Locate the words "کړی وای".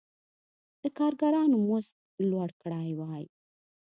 2.61-3.25